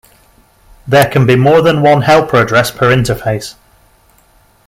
There 0.87 1.07
can 1.07 1.27
be 1.27 1.35
more 1.35 1.61
than 1.61 1.83
one 1.83 2.01
helper 2.01 2.37
address 2.41 2.71
per 2.71 2.89
interface. 2.91 3.53